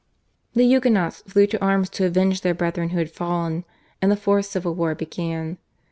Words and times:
The 0.55 0.63
Huguenots 0.63 1.21
flew 1.27 1.45
to 1.45 1.61
arms 1.63 1.87
to 1.91 2.05
avenge 2.07 2.41
their 2.41 2.55
brethren 2.55 2.89
who 2.89 2.97
had 2.97 3.11
fallen, 3.11 3.65
and 4.01 4.11
the 4.11 4.15
fourth 4.17 4.47
civil 4.47 4.73
war 4.73 4.95
began. 4.95 5.59